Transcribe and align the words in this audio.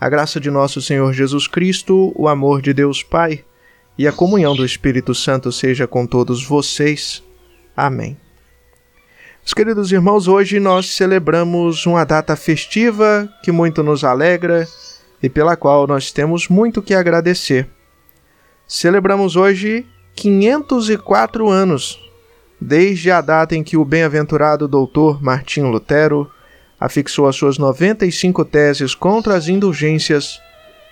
A 0.00 0.08
graça 0.08 0.40
de 0.40 0.50
nosso 0.50 0.82
Senhor 0.82 1.12
Jesus 1.12 1.46
Cristo, 1.46 2.12
o 2.16 2.26
amor 2.26 2.60
de 2.60 2.74
Deus 2.74 3.04
Pai 3.04 3.44
e 3.96 4.08
a 4.08 4.12
comunhão 4.12 4.56
do 4.56 4.66
Espírito 4.66 5.14
Santo 5.14 5.52
seja 5.52 5.86
com 5.86 6.04
todos 6.04 6.44
vocês. 6.44 7.22
Amém. 7.76 8.16
Os 9.44 9.52
queridos 9.52 9.90
irmãos, 9.90 10.28
hoje 10.28 10.60
nós 10.60 10.94
celebramos 10.94 11.84
uma 11.84 12.04
data 12.04 12.36
festiva 12.36 13.28
que 13.42 13.50
muito 13.50 13.82
nos 13.82 14.04
alegra 14.04 14.68
e 15.20 15.28
pela 15.28 15.56
qual 15.56 15.84
nós 15.84 16.12
temos 16.12 16.48
muito 16.48 16.80
que 16.80 16.94
agradecer. 16.94 17.68
Celebramos 18.68 19.34
hoje 19.34 19.84
504 20.14 21.48
anos, 21.48 22.00
desde 22.60 23.10
a 23.10 23.20
data 23.20 23.56
em 23.56 23.64
que 23.64 23.76
o 23.76 23.84
bem-aventurado 23.84 24.68
doutor 24.68 25.20
Martim 25.20 25.62
Lutero 25.62 26.30
afixou 26.78 27.26
as 27.26 27.34
suas 27.34 27.58
95 27.58 28.44
teses 28.44 28.94
contra 28.94 29.34
as 29.34 29.48
indulgências 29.48 30.40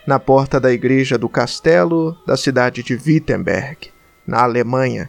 na 0.05 0.19
porta 0.19 0.59
da 0.59 0.73
igreja 0.73 1.17
do 1.17 1.29
castelo 1.29 2.19
da 2.27 2.37
cidade 2.37 2.83
de 2.83 2.95
Wittenberg, 2.95 3.91
na 4.27 4.42
Alemanha. 4.42 5.09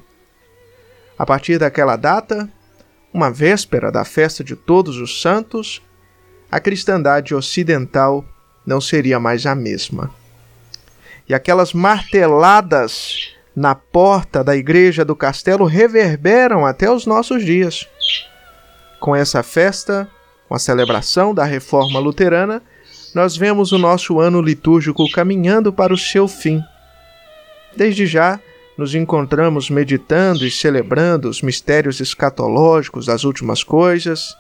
A 1.18 1.26
partir 1.26 1.58
daquela 1.58 1.96
data, 1.96 2.48
uma 3.14 3.30
véspera 3.30 3.92
da 3.92 4.06
festa 4.06 4.44
de 4.44 4.56
Todos 4.56 4.98
os 4.98 5.22
Santos, 5.22 5.82
a 6.52 6.60
cristandade 6.60 7.36
ocidental 7.36 8.26
não 8.66 8.80
seria 8.80 9.20
mais 9.20 9.46
a 9.46 9.56
mesma. 9.56 10.12
E 11.28 11.34
aquelas 11.34 11.74
marteladas 11.74 13.34
na 13.56 13.76
porta 13.76 14.44
da 14.44 14.56
igreja 14.56 15.04
do 15.04 15.16
castelo 15.16 15.66
reverberam 15.66 16.66
até 16.66 16.90
os 16.90 17.06
nossos 17.06 17.44
dias. 17.44 17.88
Com 19.00 19.16
essa 19.16 19.44
festa, 19.44 20.10
com 20.48 20.56
a 20.56 20.60
celebração 20.60 21.34
da 21.34 21.44
reforma 21.44 22.00
luterana, 22.00 22.62
nós 23.14 23.36
vemos 23.36 23.72
o 23.72 23.78
nosso 23.78 24.20
ano 24.20 24.42
litúrgico 24.42 25.10
caminhando 25.12 25.74
para 25.74 25.94
o 25.94 25.98
seu 25.98 26.28
fim. 26.28 26.62
Desde 27.76 28.06
já, 28.06 28.40
nos 28.78 28.96
encontramos 28.96 29.70
meditando 29.70 30.46
e 30.46 30.52
celebrando 30.52 31.30
os 31.30 31.42
mistérios 31.42 32.00
escatológicos 32.00 33.06
das 33.06 33.24
últimas 33.24 33.64
coisas 33.64 34.36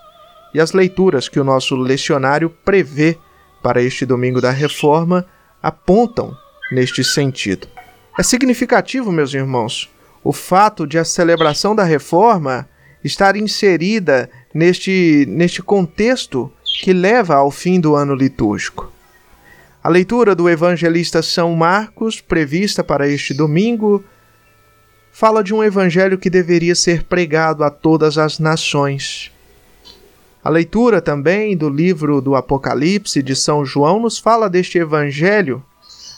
e 0.53 0.59
as 0.59 0.73
leituras 0.73 1.29
que 1.29 1.39
o 1.39 1.43
nosso 1.43 1.75
lecionário 1.75 2.49
prevê 2.49 3.17
para 3.61 3.81
este 3.81 4.05
domingo 4.05 4.41
da 4.41 4.51
reforma 4.51 5.25
apontam 5.61 6.35
neste 6.71 7.03
sentido. 7.03 7.67
É 8.17 8.23
significativo, 8.23 9.11
meus 9.11 9.33
irmãos, 9.33 9.89
o 10.23 10.33
fato 10.33 10.85
de 10.85 10.97
a 10.97 11.05
celebração 11.05 11.75
da 11.75 11.83
reforma 11.83 12.67
estar 13.03 13.35
inserida 13.35 14.29
neste, 14.53 15.25
neste 15.27 15.61
contexto 15.61 16.51
que 16.83 16.93
leva 16.93 17.35
ao 17.35 17.51
fim 17.51 17.79
do 17.79 17.95
ano 17.95 18.15
litúrgico. 18.15 18.91
A 19.83 19.89
leitura 19.89 20.35
do 20.35 20.47
evangelista 20.47 21.23
São 21.23 21.55
Marcos, 21.55 22.21
prevista 22.21 22.83
para 22.83 23.07
este 23.07 23.33
domingo, 23.33 24.03
fala 25.21 25.43
de 25.43 25.53
um 25.53 25.63
evangelho 25.63 26.17
que 26.17 26.31
deveria 26.31 26.73
ser 26.73 27.03
pregado 27.03 27.63
a 27.63 27.69
todas 27.69 28.17
as 28.17 28.39
nações. 28.39 29.31
A 30.43 30.49
leitura 30.49 30.99
também 30.99 31.55
do 31.55 31.69
livro 31.69 32.19
do 32.19 32.35
Apocalipse 32.35 33.21
de 33.21 33.35
São 33.35 33.63
João 33.63 33.99
nos 33.99 34.17
fala 34.17 34.49
deste 34.49 34.79
evangelho. 34.79 35.63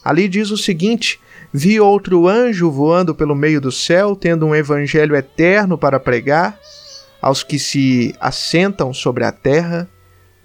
Ali 0.06 0.30
diz 0.30 0.52
o 0.52 0.58
seguinte: 0.58 1.20
Vi 1.52 1.82
outro 1.82 2.30
anjo 2.30 2.72
voando 2.72 3.14
pelo 3.14 3.36
meio 3.36 3.60
do 3.60 3.74
céu, 3.74 4.16
tendo 4.16 4.46
um 4.46 4.56
evangelho 4.56 5.18
eterno 5.18 5.78
para 5.78 6.00
pregar 6.00 6.58
aos 7.22 7.44
que 7.44 7.60
se 7.60 8.16
assentam 8.22 8.94
sobre 8.94 9.26
a 9.26 9.34
terra 9.34 9.86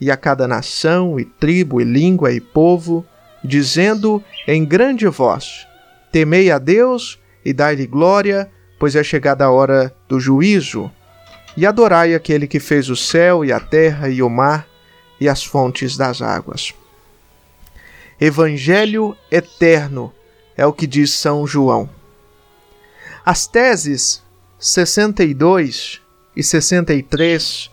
e 0.01 0.11
a 0.11 0.17
cada 0.17 0.49
nação 0.49 1.21
e 1.21 1.25
tribo 1.25 1.81
e 1.81 1.85
língua 1.85 2.33
e 2.33 2.41
povo, 2.41 3.07
dizendo 3.45 4.21
em 4.49 4.65
grande 4.65 5.07
voz: 5.07 5.65
Temei 6.11 6.51
a 6.51 6.59
Deus 6.59 7.21
e 7.45 7.53
dai-lhe 7.53 7.87
glória, 7.87 8.51
pois 8.79 8.95
é 8.97 9.03
chegada 9.03 9.45
a 9.45 9.51
hora 9.51 9.95
do 10.09 10.21
juízo. 10.21 10.91
E 11.57 11.67
adorai 11.67 12.15
aquele 12.15 12.47
que 12.47 12.61
fez 12.61 12.89
o 12.89 12.97
céu 12.97 13.45
e 13.45 13.53
a 13.53 13.59
terra 13.59 14.09
e 14.09 14.23
o 14.23 14.29
mar 14.29 14.67
e 15.21 15.29
as 15.29 15.45
fontes 15.45 15.97
das 15.97 16.23
águas. 16.23 16.73
Evangelho 18.21 19.17
eterno 19.31 20.13
é 20.57 20.67
o 20.67 20.73
que 20.73 20.87
diz 20.87 21.13
São 21.13 21.47
João. 21.47 21.89
As 23.25 23.47
teses 23.47 24.23
62 24.59 26.01
e 26.37 26.43
63 26.43 27.71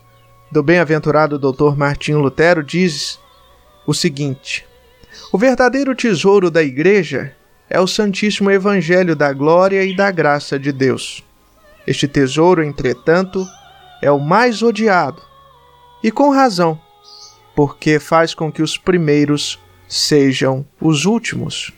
do 0.52 0.62
bem-aventurado 0.62 1.40
Dr. 1.40 1.76
Martinho 1.76 2.20
Lutero 2.20 2.64
diz 2.64 3.20
o 3.88 3.94
seguinte: 3.94 4.66
O 5.32 5.38
verdadeiro 5.38 5.96
tesouro 5.96 6.52
da 6.52 6.62
igreja 6.62 7.36
é 7.70 7.80
o 7.80 7.88
Santíssimo 7.88 8.52
Evangelho 8.52 9.16
da 9.16 9.34
glória 9.34 9.84
e 9.84 9.96
da 9.96 10.12
graça 10.12 10.60
de 10.60 10.72
Deus. 10.72 11.24
Este 11.88 12.08
tesouro, 12.08 12.64
entretanto, 12.64 13.46
é 14.02 14.12
o 14.12 14.20
mais 14.20 14.62
odiado, 14.62 15.22
e 16.04 16.12
com 16.12 16.30
razão, 16.30 16.80
porque 17.56 18.00
faz 18.00 18.34
com 18.34 18.52
que 18.52 18.62
os 18.62 18.78
primeiros 18.78 19.60
sejam 19.88 20.66
os 20.80 21.06
últimos. 21.06 21.72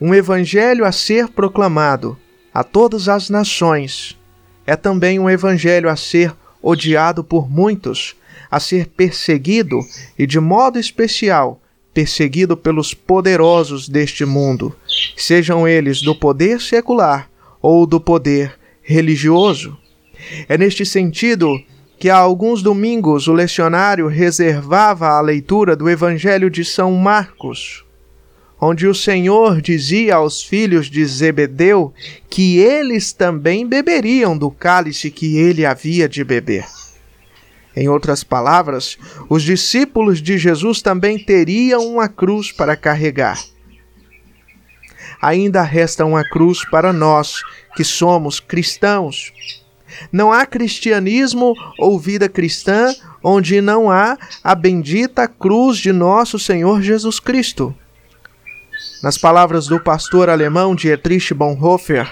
Um 0.00 0.14
evangelho 0.14 0.84
a 0.84 0.92
ser 0.92 1.28
proclamado 1.28 2.18
a 2.52 2.62
todas 2.62 3.08
as 3.08 3.30
nações 3.30 4.18
é 4.66 4.76
também 4.76 5.18
um 5.18 5.30
evangelho 5.30 5.88
a 5.88 5.96
ser 5.96 6.34
odiado 6.60 7.22
por 7.22 7.48
muitos, 7.48 8.16
a 8.50 8.58
ser 8.58 8.88
perseguido 8.88 9.78
e, 10.18 10.26
de 10.26 10.40
modo 10.40 10.78
especial, 10.78 11.60
perseguido 11.96 12.58
pelos 12.58 12.92
poderosos 12.92 13.88
deste 13.88 14.26
mundo, 14.26 14.76
sejam 15.16 15.66
eles 15.66 16.02
do 16.02 16.14
poder 16.14 16.60
secular 16.60 17.30
ou 17.62 17.86
do 17.86 17.98
poder 17.98 18.54
religioso. 18.82 19.74
É 20.46 20.58
neste 20.58 20.84
sentido 20.84 21.58
que 21.98 22.10
há 22.10 22.18
alguns 22.18 22.62
domingos 22.62 23.28
o 23.28 23.32
lecionário 23.32 24.08
reservava 24.08 25.08
a 25.08 25.22
leitura 25.22 25.74
do 25.74 25.88
Evangelho 25.88 26.50
de 26.50 26.66
São 26.66 26.92
Marcos, 26.92 27.82
onde 28.60 28.86
o 28.86 28.94
Senhor 28.94 29.62
dizia 29.62 30.16
aos 30.16 30.42
filhos 30.42 30.90
de 30.90 31.02
Zebedeu 31.06 31.94
que 32.28 32.58
eles 32.58 33.14
também 33.14 33.66
beberiam 33.66 34.36
do 34.36 34.50
cálice 34.50 35.10
que 35.10 35.38
ele 35.38 35.64
havia 35.64 36.06
de 36.06 36.22
beber. 36.22 36.66
Em 37.76 37.88
outras 37.88 38.24
palavras, 38.24 38.96
os 39.28 39.42
discípulos 39.42 40.22
de 40.22 40.38
Jesus 40.38 40.80
também 40.80 41.18
teriam 41.18 41.86
uma 41.86 42.08
cruz 42.08 42.50
para 42.50 42.74
carregar. 42.74 43.38
Ainda 45.20 45.60
resta 45.62 46.04
uma 46.04 46.24
cruz 46.26 46.64
para 46.70 46.90
nós, 46.90 47.40
que 47.76 47.84
somos 47.84 48.40
cristãos. 48.40 49.30
Não 50.10 50.32
há 50.32 50.46
cristianismo 50.46 51.54
ou 51.78 51.98
vida 51.98 52.28
cristã 52.28 52.94
onde 53.22 53.60
não 53.60 53.90
há 53.90 54.16
a 54.42 54.54
bendita 54.54 55.28
cruz 55.28 55.76
de 55.76 55.92
nosso 55.92 56.38
Senhor 56.38 56.80
Jesus 56.80 57.20
Cristo. 57.20 57.74
Nas 59.02 59.18
palavras 59.18 59.66
do 59.66 59.78
pastor 59.78 60.30
alemão 60.30 60.74
Dietrich 60.74 61.34
Bonhoeffer, 61.34 62.08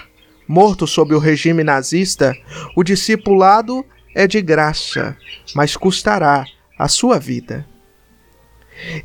morto 0.47 0.85
sob 0.85 1.15
o 1.15 1.19
regime 1.19 1.63
nazista, 1.63 2.35
o 2.75 2.83
discipulado 2.83 3.83
é 4.15 4.25
de 4.25 4.41
graça, 4.41 5.17
mas 5.53 5.75
custará 5.75 6.45
a 6.79 6.87
sua 6.87 7.19
vida. 7.19 7.67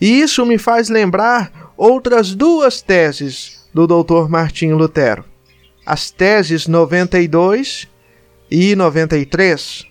E 0.01 0.21
isso 0.21 0.47
me 0.47 0.57
faz 0.57 0.89
lembrar 0.89 1.73
outras 1.77 2.35
duas 2.35 2.81
teses 2.81 3.69
do 3.75 3.87
Dr. 3.87 4.29
Martim 4.29 4.71
Lutero. 4.73 5.25
As 5.85 6.11
teses 6.11 6.69
92 6.69 7.89
e 8.49 8.77
93, 8.77 9.85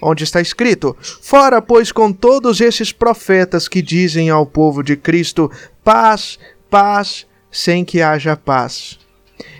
onde 0.00 0.24
está 0.24 0.40
escrito: 0.40 0.96
Fora, 1.20 1.60
pois, 1.60 1.92
com 1.92 2.12
todos 2.12 2.60
esses 2.60 2.92
profetas 2.92 3.68
que 3.68 3.82
dizem 3.82 4.30
ao 4.30 4.46
povo 4.46 4.82
de 4.82 4.96
Cristo: 4.96 5.50
paz, 5.84 6.38
paz, 6.70 7.26
sem 7.50 7.84
que 7.84 8.00
haja 8.00 8.36
paz 8.36 9.01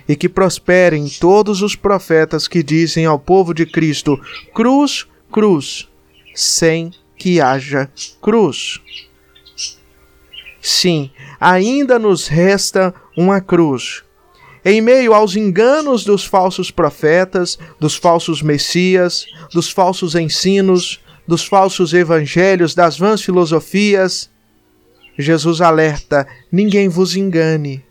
e 0.07 0.15
que 0.15 0.27
prosperem 0.27 1.07
todos 1.19 1.61
os 1.61 1.75
profetas 1.75 2.47
que 2.47 2.61
dizem 2.61 3.05
ao 3.05 3.19
povo 3.19 3.53
de 3.53 3.65
Cristo: 3.65 4.19
cruz, 4.53 5.07
cruz, 5.31 5.89
sem 6.35 6.91
que 7.17 7.39
haja 7.39 7.89
cruz. 8.21 8.79
Sim, 10.61 11.11
ainda 11.39 11.99
nos 11.99 12.27
resta 12.27 12.93
uma 13.17 13.41
cruz. 13.41 14.03
em 14.65 14.79
meio 14.79 15.13
aos 15.13 15.35
enganos 15.35 16.05
dos 16.05 16.23
falsos 16.23 16.71
profetas, 16.71 17.59
dos 17.79 17.97
falsos 17.97 18.41
messias, 18.41 19.25
dos 19.53 19.69
falsos 19.69 20.15
ensinos, 20.15 21.01
dos 21.27 21.45
falsos 21.45 21.93
evangelhos, 21.93 22.73
das 22.73 22.97
vãs 22.97 23.21
filosofias, 23.21 24.29
Jesus 25.17 25.61
alerta: 25.61 26.27
ninguém 26.51 26.87
vos 26.87 27.15
engane. 27.15 27.83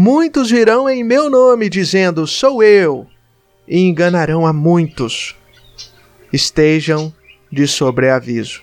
Muitos 0.00 0.48
virão 0.48 0.88
em 0.88 1.02
meu 1.02 1.28
nome 1.28 1.68
dizendo: 1.68 2.24
Sou 2.24 2.62
eu, 2.62 3.04
e 3.66 3.80
enganarão 3.80 4.46
a 4.46 4.52
muitos. 4.52 5.34
Estejam 6.32 7.12
de 7.50 7.66
sobreaviso. 7.66 8.62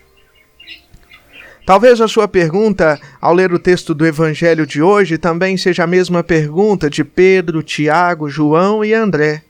Talvez 1.66 2.00
a 2.00 2.08
sua 2.08 2.26
pergunta, 2.26 2.98
ao 3.20 3.34
ler 3.34 3.52
o 3.52 3.60
texto 3.60 3.94
do 3.94 4.06
Evangelho 4.06 4.66
de 4.66 4.82
hoje, 4.82 5.18
também 5.18 5.58
seja 5.58 5.84
a 5.84 5.88
mesma 5.88 6.24
pergunta 6.24 6.90
de 6.90 7.04
Pedro, 7.04 7.62
Tiago, 7.62 8.30
João 8.30 8.86
e 8.86 8.94
André: 8.94 9.44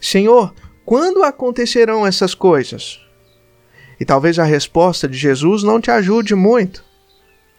Senhor, 0.00 0.54
quando 0.86 1.22
acontecerão 1.22 2.06
essas 2.06 2.34
coisas? 2.34 2.98
E 4.00 4.06
talvez 4.06 4.38
a 4.38 4.44
resposta 4.44 5.06
de 5.06 5.18
Jesus 5.18 5.62
não 5.62 5.82
te 5.82 5.90
ajude 5.90 6.34
muito. 6.34 6.82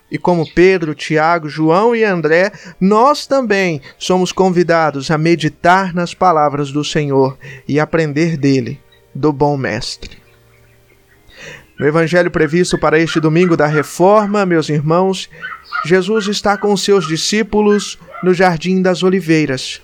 E 0.09 0.18
como 0.18 0.50
Pedro, 0.54 0.95
Tiago, 0.95 1.50
João 1.50 1.95
e 1.95 2.04
André, 2.04 2.51
nós 2.80 3.27
também 3.27 3.81
somos 3.98 4.31
convidados 4.31 5.12
a 5.12 5.18
meditar 5.18 5.94
nas 5.94 6.13
palavras 6.13 6.71
do 6.71 6.83
Senhor 6.83 7.38
e 7.68 7.80
aprender 7.80 8.38
dele, 8.38 8.80
do 9.13 9.33
bom 9.33 9.57
Mestre. 9.57 10.18
No 11.77 11.86
evangelho 11.86 12.31
previsto 12.31 12.77
para 12.77 12.98
este 12.98 13.19
domingo 13.19 13.56
da 13.56 13.68
reforma, 13.68 14.45
meus 14.45 14.68
irmãos, 14.68 15.30
Jesus 15.86 16.27
está 16.27 16.57
com 16.57 16.75
seus 16.75 17.07
discípulos 17.07 18.00
no 18.24 18.33
Jardim 18.33 18.81
das 18.81 19.04
Oliveiras. 19.04 19.81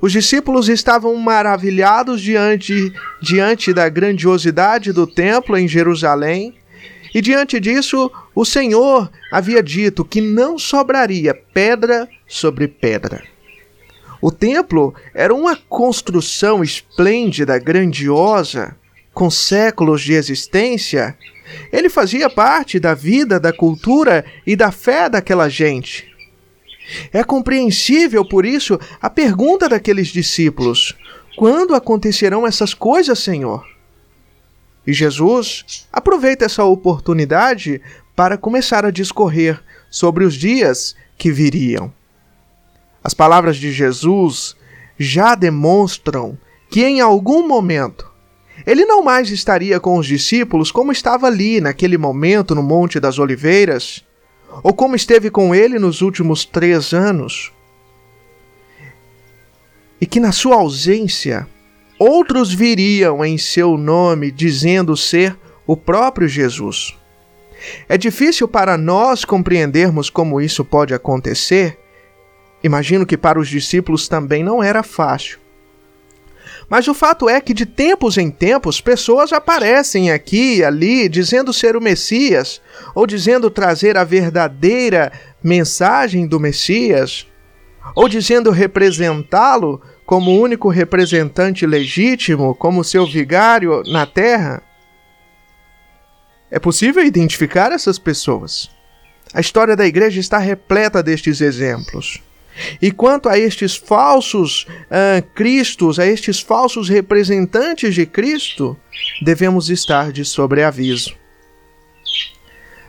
Os 0.00 0.12
discípulos 0.12 0.68
estavam 0.68 1.14
maravilhados 1.16 2.22
diante, 2.22 2.92
diante 3.20 3.72
da 3.72 3.88
grandiosidade 3.88 4.92
do 4.92 5.06
templo 5.06 5.58
em 5.58 5.68
Jerusalém, 5.68 6.54
e 7.14 7.20
diante 7.20 7.60
disso, 7.60 8.10
o 8.34 8.44
Senhor 8.44 9.10
havia 9.32 9.62
dito 9.62 10.04
que 10.04 10.20
não 10.20 10.58
sobraria 10.58 11.32
pedra 11.32 12.08
sobre 12.26 12.66
pedra. 12.66 13.22
O 14.20 14.32
templo 14.32 14.94
era 15.14 15.32
uma 15.32 15.54
construção 15.54 16.62
esplêndida, 16.64 17.58
grandiosa, 17.58 18.76
com 19.12 19.30
séculos 19.30 20.02
de 20.02 20.14
existência, 20.14 21.16
ele 21.72 21.88
fazia 21.88 22.28
parte 22.28 22.80
da 22.80 22.94
vida, 22.94 23.38
da 23.38 23.52
cultura 23.52 24.24
e 24.46 24.56
da 24.56 24.72
fé 24.72 25.08
daquela 25.08 25.48
gente. 25.48 26.12
É 27.12 27.22
compreensível, 27.22 28.24
por 28.24 28.44
isso, 28.44 28.78
a 29.00 29.08
pergunta 29.08 29.68
daqueles 29.68 30.08
discípulos: 30.08 30.94
quando 31.36 31.74
acontecerão 31.74 32.46
essas 32.46 32.74
coisas, 32.74 33.18
Senhor? 33.18 33.64
E 34.86 34.92
Jesus 34.92 35.86
aproveita 35.92 36.44
essa 36.44 36.64
oportunidade 36.64 37.80
para 38.14 38.36
começar 38.36 38.84
a 38.84 38.90
discorrer 38.90 39.60
sobre 39.90 40.24
os 40.24 40.34
dias 40.34 40.94
que 41.16 41.32
viriam. 41.32 41.92
As 43.02 43.14
palavras 43.14 43.56
de 43.56 43.72
Jesus 43.72 44.56
já 44.98 45.34
demonstram 45.34 46.38
que 46.70 46.82
em 46.82 47.00
algum 47.00 47.46
momento 47.46 48.10
ele 48.66 48.84
não 48.84 49.02
mais 49.02 49.30
estaria 49.30 49.80
com 49.80 49.98
os 49.98 50.06
discípulos 50.06 50.70
como 50.70 50.92
estava 50.92 51.26
ali 51.26 51.60
naquele 51.60 51.98
momento 51.98 52.54
no 52.54 52.62
Monte 52.62 53.00
das 53.00 53.18
Oliveiras, 53.18 54.04
ou 54.62 54.72
como 54.72 54.94
esteve 54.94 55.30
com 55.30 55.54
ele 55.54 55.78
nos 55.78 56.00
últimos 56.00 56.44
três 56.44 56.92
anos. 56.92 57.52
E 60.00 60.06
que 60.06 60.20
na 60.20 60.32
sua 60.32 60.56
ausência, 60.56 61.46
outros 61.98 62.52
viriam 62.52 63.24
em 63.24 63.38
seu 63.38 63.76
nome 63.76 64.30
dizendo 64.30 64.96
ser 64.96 65.36
o 65.66 65.76
próprio 65.76 66.28
Jesus. 66.28 66.96
É 67.88 67.96
difícil 67.96 68.46
para 68.46 68.76
nós 68.76 69.24
compreendermos 69.24 70.10
como 70.10 70.40
isso 70.40 70.64
pode 70.64 70.92
acontecer. 70.92 71.78
Imagino 72.62 73.06
que 73.06 73.16
para 73.16 73.38
os 73.38 73.48
discípulos 73.48 74.08
também 74.08 74.42
não 74.42 74.62
era 74.62 74.82
fácil. 74.82 75.38
Mas 76.68 76.88
o 76.88 76.94
fato 76.94 77.28
é 77.28 77.40
que 77.40 77.52
de 77.52 77.66
tempos 77.66 78.16
em 78.16 78.30
tempos 78.30 78.80
pessoas 78.80 79.32
aparecem 79.32 80.10
aqui 80.10 80.56
e 80.56 80.64
ali 80.64 81.08
dizendo 81.08 81.52
ser 81.52 81.76
o 81.76 81.80
Messias 81.80 82.60
ou 82.94 83.06
dizendo 83.06 83.50
trazer 83.50 83.96
a 83.96 84.04
verdadeira 84.04 85.12
mensagem 85.42 86.26
do 86.26 86.40
Messias 86.40 87.26
ou 87.94 88.08
dizendo 88.08 88.50
representá-lo 88.50 89.80
como 90.04 90.38
único 90.38 90.68
representante 90.68 91.66
legítimo, 91.66 92.54
como 92.54 92.84
seu 92.84 93.06
vigário 93.06 93.82
na 93.86 94.06
terra. 94.06 94.62
É 96.50 96.58
possível 96.58 97.04
identificar 97.04 97.72
essas 97.72 97.98
pessoas. 97.98 98.70
A 99.32 99.40
história 99.40 99.74
da 99.74 99.86
igreja 99.86 100.20
está 100.20 100.38
repleta 100.38 101.02
destes 101.02 101.40
exemplos. 101.40 102.22
E 102.80 102.92
quanto 102.92 103.28
a 103.28 103.36
estes 103.36 103.74
falsos 103.74 104.64
uh, 104.64 105.22
Cristos, 105.34 105.98
a 105.98 106.06
estes 106.06 106.40
falsos 106.40 106.88
representantes 106.88 107.94
de 107.94 108.06
Cristo, 108.06 108.78
devemos 109.22 109.70
estar 109.70 110.12
de 110.12 110.24
sobreaviso. 110.24 111.14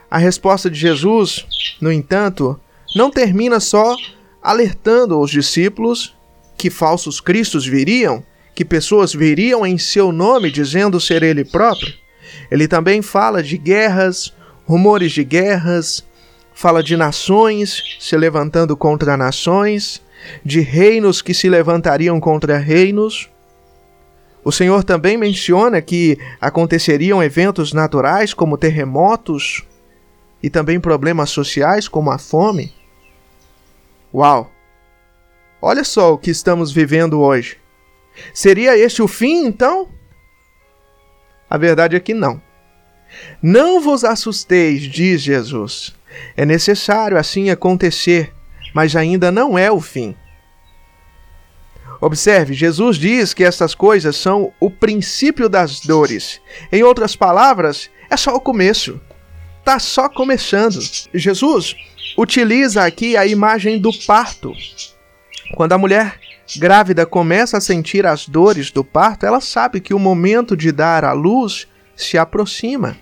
A 0.09 0.19
resposta 0.19 0.69
de 0.69 0.79
Jesus, 0.79 1.47
no 1.81 1.91
entanto, 1.91 2.59
não 2.95 3.09
termina 3.09 3.59
só 3.59 3.95
alertando 4.41 5.19
os 5.19 5.31
discípulos 5.31 6.15
que 6.57 6.69
falsos 6.69 7.19
cristos 7.19 7.65
viriam, 7.65 8.23
que 8.53 8.63
pessoas 8.63 9.13
viriam 9.13 9.65
em 9.65 9.77
seu 9.77 10.11
nome 10.11 10.49
dizendo 10.49 10.99
ser 10.99 11.23
ele 11.23 11.43
próprio. 11.43 11.93
Ele 12.49 12.67
também 12.67 13.01
fala 13.01 13.43
de 13.43 13.57
guerras, 13.57 14.33
rumores 14.65 15.11
de 15.11 15.23
guerras, 15.23 16.03
fala 16.53 16.81
de 16.81 16.95
nações 16.95 17.97
se 17.99 18.15
levantando 18.15 18.75
contra 18.77 19.17
nações, 19.17 20.01
de 20.43 20.61
reinos 20.61 21.21
que 21.21 21.33
se 21.33 21.49
levantariam 21.49 22.19
contra 22.19 22.57
reinos. 22.57 23.29
O 24.43 24.51
Senhor 24.51 24.83
também 24.83 25.17
menciona 25.17 25.81
que 25.81 26.17
aconteceriam 26.39 27.21
eventos 27.21 27.73
naturais 27.73 28.33
como 28.33 28.57
terremotos 28.57 29.63
e 30.41 30.49
também 30.49 30.79
problemas 30.79 31.29
sociais 31.29 31.87
como 31.87 32.11
a 32.11 32.17
fome. 32.17 32.71
Uau! 34.13 34.54
Olha 35.67 35.83
só 35.83 36.13
o 36.13 36.17
que 36.19 36.29
estamos 36.29 36.71
vivendo 36.71 37.19
hoje. 37.19 37.57
Seria 38.35 38.77
este 38.77 39.01
o 39.01 39.07
fim, 39.07 39.47
então? 39.47 39.89
A 41.49 41.57
verdade 41.57 41.95
é 41.95 41.99
que 41.99 42.13
não. 42.13 42.39
Não 43.41 43.81
vos 43.81 44.03
assusteis, 44.03 44.83
diz 44.83 45.21
Jesus. 45.21 45.95
É 46.37 46.45
necessário 46.45 47.17
assim 47.17 47.49
acontecer, 47.49 48.31
mas 48.75 48.95
ainda 48.95 49.31
não 49.31 49.57
é 49.57 49.71
o 49.71 49.81
fim. 49.81 50.15
Observe, 51.99 52.53
Jesus 52.53 52.95
diz 52.95 53.33
que 53.33 53.43
essas 53.43 53.73
coisas 53.73 54.15
são 54.15 54.53
o 54.59 54.69
princípio 54.69 55.49
das 55.49 55.79
dores. 55.79 56.39
Em 56.71 56.83
outras 56.83 57.15
palavras, 57.15 57.89
é 58.07 58.15
só 58.15 58.35
o 58.35 58.39
começo. 58.39 59.01
Está 59.61 59.79
só 59.79 60.07
começando. 60.09 60.79
Jesus 61.11 61.75
utiliza 62.15 62.85
aqui 62.85 63.17
a 63.17 63.25
imagem 63.25 63.79
do 63.79 63.89
parto. 64.05 64.53
Quando 65.53 65.73
a 65.73 65.77
mulher 65.77 66.19
grávida 66.57 67.05
começa 67.05 67.57
a 67.57 67.61
sentir 67.61 68.05
as 68.05 68.27
dores 68.27 68.71
do 68.71 68.83
parto, 68.83 69.25
ela 69.25 69.39
sabe 69.39 69.79
que 69.79 69.93
o 69.93 69.99
momento 69.99 70.55
de 70.55 70.71
dar 70.71 71.03
à 71.03 71.13
luz 71.13 71.67
se 71.95 72.17
aproxima. 72.17 72.97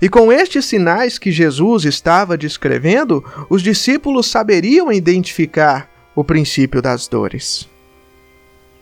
E 0.00 0.08
com 0.08 0.32
estes 0.32 0.64
sinais 0.64 1.18
que 1.18 1.30
Jesus 1.30 1.84
estava 1.84 2.36
descrevendo, 2.36 3.24
os 3.50 3.62
discípulos 3.62 4.26
saberiam 4.26 4.92
identificar 4.92 5.90
o 6.14 6.24
princípio 6.24 6.80
das 6.80 7.06
dores. 7.06 7.68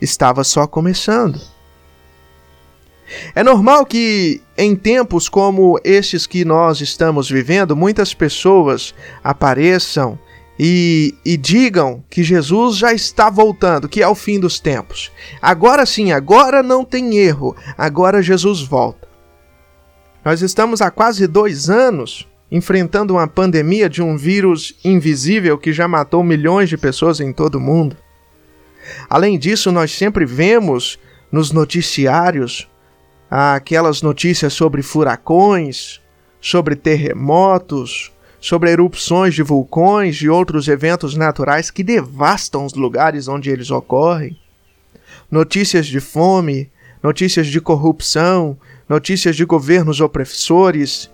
Estava 0.00 0.44
só 0.44 0.66
começando. 0.66 1.40
É 3.34 3.42
normal 3.42 3.86
que, 3.86 4.42
em 4.56 4.74
tempos 4.74 5.28
como 5.28 5.78
estes 5.84 6.26
que 6.26 6.44
nós 6.44 6.80
estamos 6.80 7.30
vivendo, 7.30 7.76
muitas 7.76 8.12
pessoas 8.12 8.94
apareçam 9.22 10.18
e, 10.58 11.14
e, 11.24 11.36
digam 11.36 12.02
que 12.08 12.22
Jesus 12.22 12.76
já 12.76 12.92
está 12.92 13.28
voltando, 13.28 13.88
que 13.88 14.02
é 14.02 14.08
o 14.08 14.14
fim 14.14 14.40
dos 14.40 14.58
tempos. 14.58 15.12
Agora 15.40 15.84
sim, 15.84 16.12
agora 16.12 16.62
não 16.62 16.84
tem 16.84 17.18
erro, 17.18 17.54
agora 17.76 18.22
Jesus 18.22 18.62
volta. 18.62 19.06
Nós 20.24 20.40
estamos 20.40 20.80
há 20.80 20.90
quase 20.90 21.26
dois 21.26 21.68
anos 21.68 22.26
enfrentando 22.50 23.14
uma 23.14 23.26
pandemia 23.26 23.88
de 23.88 24.02
um 24.02 24.16
vírus 24.16 24.74
invisível 24.84 25.58
que 25.58 25.72
já 25.72 25.86
matou 25.86 26.22
milhões 26.22 26.68
de 26.68 26.76
pessoas 26.76 27.20
em 27.20 27.32
todo 27.32 27.56
o 27.56 27.60
mundo. 27.60 27.96
Além 29.10 29.38
disso, 29.38 29.72
nós 29.72 29.92
sempre 29.92 30.24
vemos 30.24 30.98
nos 31.30 31.52
noticiários 31.52 32.68
aquelas 33.30 34.00
notícias 34.00 34.52
sobre 34.52 34.82
furacões, 34.82 36.00
sobre 36.40 36.76
terremotos, 36.76 38.12
sobre 38.40 38.70
erupções 38.70 39.34
de 39.34 39.42
vulcões 39.42 40.16
e 40.16 40.28
outros 40.28 40.68
eventos 40.68 41.14
naturais 41.16 41.70
que 41.70 41.82
devastam 41.82 42.64
os 42.64 42.74
lugares 42.74 43.28
onde 43.28 43.50
eles 43.50 43.70
ocorrem. 43.70 44.38
Notícias 45.30 45.86
de 45.86 46.00
fome, 46.00 46.70
notícias 47.02 47.46
de 47.46 47.60
corrupção, 47.60 48.56
notícias 48.88 49.36
de 49.36 49.44
governos 49.44 50.00
opressores, 50.00 51.10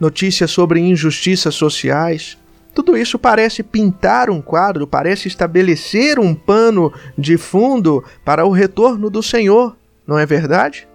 notícias 0.00 0.50
sobre 0.50 0.80
injustiças 0.80 1.54
sociais. 1.54 2.38
Tudo 2.74 2.96
isso 2.96 3.18
parece 3.18 3.62
pintar 3.62 4.28
um 4.28 4.42
quadro, 4.42 4.86
parece 4.86 5.28
estabelecer 5.28 6.18
um 6.18 6.34
pano 6.34 6.92
de 7.16 7.38
fundo 7.38 8.04
para 8.24 8.44
o 8.44 8.50
retorno 8.50 9.08
do 9.08 9.22
Senhor, 9.22 9.76
não 10.06 10.18
é 10.18 10.26
verdade? 10.26 10.86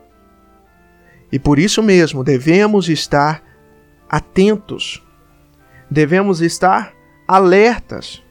E 1.31 1.39
por 1.39 1.57
isso 1.57 1.81
mesmo 1.81 2.23
devemos 2.23 2.89
estar 2.89 3.41
atentos, 4.09 5.01
devemos 5.91 6.39
estar 6.39 6.93
alertas. 7.27 8.23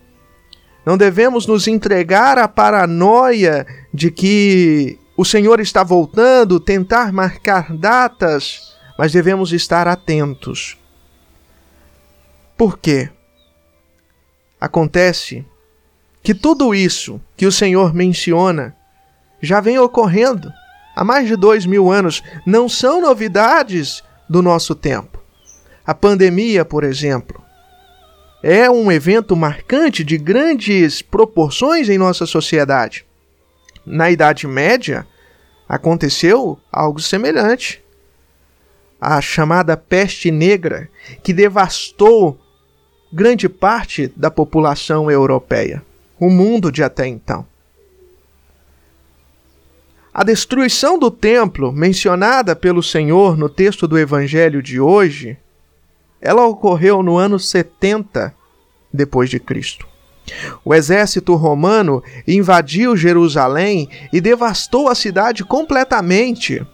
Não 0.84 0.96
devemos 0.96 1.46
nos 1.46 1.68
entregar 1.68 2.38
à 2.38 2.48
paranoia 2.48 3.66
de 3.92 4.10
que 4.10 4.98
o 5.14 5.24
Senhor 5.26 5.60
está 5.60 5.84
voltando, 5.84 6.58
tentar 6.58 7.12
marcar 7.12 7.76
datas, 7.76 8.74
mas 8.98 9.12
devemos 9.12 9.52
estar 9.52 9.86
atentos. 9.86 10.78
Por 12.56 12.78
quê? 12.78 13.10
Acontece 14.58 15.44
que 16.22 16.34
tudo 16.34 16.74
isso 16.74 17.20
que 17.36 17.46
o 17.46 17.52
Senhor 17.52 17.94
menciona 17.94 18.74
já 19.40 19.60
vem 19.60 19.78
ocorrendo 19.78 20.50
há 20.96 21.04
mais 21.04 21.26
de 21.26 21.36
dois 21.36 21.64
mil 21.64 21.90
anos, 21.90 22.22
não 22.46 22.68
são 22.68 23.00
novidades 23.00 24.02
do 24.28 24.42
nosso 24.42 24.74
tempo. 24.74 25.18
A 25.86 25.94
pandemia, 25.94 26.64
por 26.64 26.84
exemplo, 26.84 27.42
é 28.42 28.70
um 28.70 28.90
evento 28.90 29.36
marcante 29.36 30.02
de 30.02 30.16
grandes 30.16 31.02
proporções 31.02 31.88
em 31.88 31.98
nossa 31.98 32.24
sociedade. 32.24 33.04
Na 33.84 34.10
Idade 34.10 34.46
Média, 34.46 35.06
aconteceu 35.68 36.58
algo 36.72 37.00
semelhante. 37.00 37.82
A 39.00 39.20
chamada 39.20 39.76
peste 39.76 40.30
negra, 40.30 40.88
que 41.22 41.32
devastou 41.32 42.38
grande 43.12 43.48
parte 43.48 44.12
da 44.16 44.30
população 44.30 45.10
europeia, 45.10 45.82
o 46.18 46.30
mundo 46.30 46.70
de 46.70 46.82
até 46.82 47.06
então. 47.06 47.46
A 50.12 50.24
destruição 50.24 50.98
do 50.98 51.10
templo, 51.10 51.72
mencionada 51.72 52.56
pelo 52.56 52.82
Senhor 52.82 53.36
no 53.36 53.48
texto 53.48 53.86
do 53.86 53.98
evangelho 53.98 54.60
de 54.62 54.80
hoje, 54.80 55.38
ela 56.20 56.46
ocorreu 56.46 57.02
no 57.02 57.16
ano 57.16 57.38
70 57.38 58.34
depois 58.92 59.30
de 59.30 59.38
Cristo. 59.38 59.86
O 60.64 60.74
exército 60.74 61.34
romano 61.34 62.02
invadiu 62.26 62.96
Jerusalém 62.96 63.88
e 64.12 64.20
devastou 64.20 64.88
a 64.88 64.94
cidade 64.94 65.44
completamente. 65.44 66.64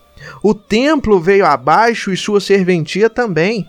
O 0.42 0.54
templo 0.54 1.20
veio 1.20 1.46
abaixo 1.46 2.12
e 2.12 2.16
sua 2.16 2.40
serventia 2.40 3.08
também. 3.08 3.66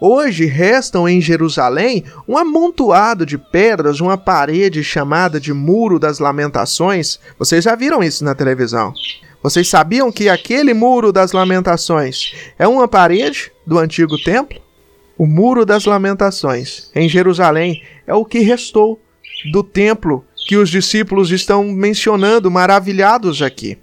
Hoje 0.00 0.44
restam 0.44 1.08
em 1.08 1.20
Jerusalém 1.20 2.04
um 2.28 2.36
amontoado 2.36 3.24
de 3.24 3.38
pedras, 3.38 4.00
uma 4.00 4.18
parede 4.18 4.82
chamada 4.82 5.40
de 5.40 5.52
Muro 5.52 5.98
das 5.98 6.18
Lamentações. 6.18 7.18
Vocês 7.38 7.64
já 7.64 7.74
viram 7.74 8.02
isso 8.02 8.24
na 8.24 8.34
televisão? 8.34 8.92
Vocês 9.42 9.68
sabiam 9.68 10.10
que 10.10 10.28
aquele 10.28 10.74
Muro 10.74 11.12
das 11.12 11.32
Lamentações 11.32 12.34
é 12.58 12.66
uma 12.66 12.88
parede 12.88 13.52
do 13.66 13.78
antigo 13.78 14.18
templo? 14.22 14.63
O 15.16 15.26
Muro 15.26 15.64
das 15.64 15.84
Lamentações, 15.84 16.90
em 16.94 17.08
Jerusalém, 17.08 17.82
é 18.06 18.14
o 18.14 18.24
que 18.24 18.40
restou 18.40 19.00
do 19.52 19.62
templo 19.62 20.24
que 20.46 20.56
os 20.56 20.68
discípulos 20.68 21.30
estão 21.30 21.64
mencionando, 21.64 22.50
maravilhados 22.50 23.40
aqui. 23.40 23.78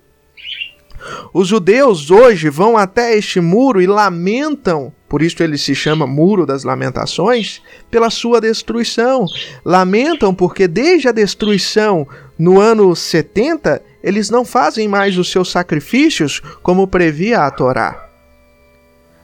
Os 1.33 1.47
judeus 1.47 2.11
hoje 2.11 2.49
vão 2.49 2.77
até 2.77 3.15
este 3.17 3.39
muro 3.39 3.81
e 3.81 3.87
lamentam, 3.87 4.93
por 5.09 5.21
isso 5.21 5.41
ele 5.41 5.57
se 5.57 5.73
chama 5.73 6.05
Muro 6.05 6.45
das 6.45 6.63
Lamentações, 6.63 7.61
pela 7.89 8.09
sua 8.09 8.39
destruição. 8.39 9.25
Lamentam 9.65 10.33
porque 10.33 10.67
desde 10.67 11.07
a 11.07 11.11
destruição 11.11 12.07
no 12.37 12.59
ano 12.59 12.95
70, 12.95 13.81
eles 14.03 14.29
não 14.29 14.45
fazem 14.45 14.87
mais 14.87 15.17
os 15.17 15.31
seus 15.31 15.49
sacrifícios 15.49 16.39
como 16.61 16.87
previa 16.87 17.41
a 17.41 17.51
Torá. 17.51 18.09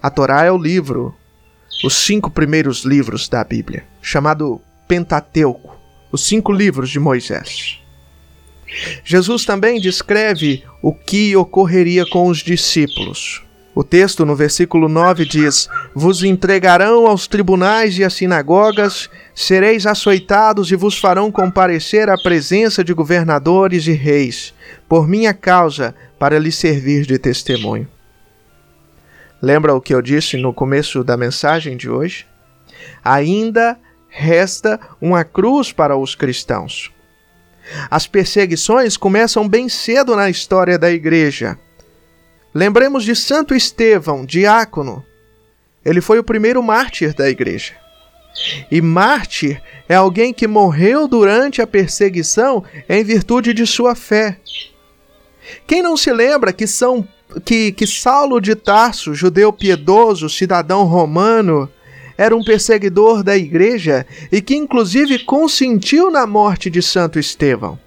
A 0.01 0.09
Torá 0.09 0.45
é 0.45 0.51
o 0.51 0.57
livro 0.57 1.13
os 1.83 1.95
cinco 1.95 2.29
primeiros 2.29 2.83
livros 2.83 3.27
da 3.29 3.43
Bíblia, 3.43 3.85
chamado 4.01 4.61
Pentateuco, 4.87 5.75
os 6.11 6.25
cinco 6.25 6.51
livros 6.51 6.89
de 6.89 6.99
Moisés. 6.99 7.79
Jesus 9.03 9.45
também 9.45 9.79
descreve 9.79 10.63
o 10.81 10.93
que 10.93 11.35
ocorreria 11.35 12.05
com 12.05 12.27
os 12.27 12.39
discípulos. 12.39 13.43
O 13.73 13.83
texto 13.83 14.25
no 14.25 14.35
versículo 14.35 14.89
9 14.89 15.23
diz: 15.23 15.69
Vos 15.93 16.23
entregarão 16.23 17.05
aos 17.05 17.27
tribunais 17.27 17.97
e 17.99 18.03
às 18.03 18.15
sinagogas, 18.15 19.07
sereis 19.35 19.85
açoitados 19.85 20.71
e 20.71 20.75
vos 20.75 20.97
farão 20.97 21.31
comparecer 21.31 22.09
à 22.09 22.17
presença 22.17 22.83
de 22.83 22.91
governadores 22.91 23.85
e 23.85 23.91
reis, 23.91 24.53
por 24.89 25.07
minha 25.07 25.33
causa, 25.33 25.93
para 26.17 26.39
lhes 26.39 26.55
servir 26.55 27.05
de 27.05 27.19
testemunho. 27.19 27.87
Lembra 29.41 29.73
o 29.73 29.81
que 29.81 29.93
eu 29.93 30.01
disse 30.01 30.37
no 30.37 30.53
começo 30.53 31.03
da 31.03 31.15
mensagem 31.15 31.77
de 31.77 31.89
hoje? 31.89 32.25
Ainda 33.03 33.79
resta 34.09 34.79
uma 34.99 35.23
cruz 35.23 35.71
para 35.71 35.95
os 35.95 36.15
cristãos. 36.15 36.91
As 37.89 38.07
perseguições 38.07 38.97
começam 38.97 39.47
bem 39.47 39.69
cedo 39.69 40.15
na 40.15 40.29
história 40.29 40.77
da 40.77 40.89
igreja. 40.89 41.59
Lembremos 42.53 43.03
de 43.03 43.15
Santo 43.15 43.53
Estevão, 43.53 44.25
diácono. 44.25 45.05
Ele 45.85 46.01
foi 46.01 46.17
o 46.17 46.23
primeiro 46.23 46.63
mártir 46.63 47.13
da 47.13 47.29
igreja. 47.29 47.73
E 48.71 48.81
mártir 48.81 49.61
é 49.87 49.95
alguém 49.95 50.33
que 50.33 50.47
morreu 50.47 51.07
durante 51.07 51.61
a 51.61 51.67
perseguição 51.67 52.63
em 52.87 53.03
virtude 53.03 53.53
de 53.53 53.65
sua 53.67 53.95
fé. 53.95 54.39
Quem 55.65 55.81
não 55.81 55.95
se 55.95 56.11
lembra 56.11 56.53
que 56.53 56.67
São 56.67 57.07
que, 57.43 57.71
que 57.71 57.85
Saulo 57.85 58.39
de 58.39 58.55
Tarso, 58.55 59.13
judeu 59.13 59.51
piedoso, 59.51 60.29
cidadão 60.29 60.83
romano, 60.83 61.69
era 62.17 62.35
um 62.35 62.43
perseguidor 62.43 63.23
da 63.23 63.37
igreja 63.37 64.05
e 64.31 64.41
que 64.41 64.55
inclusive 64.55 65.19
consentiu 65.19 66.09
na 66.09 66.25
morte 66.25 66.69
de 66.69 66.81
Santo 66.81 67.19
Estevão. 67.19 67.79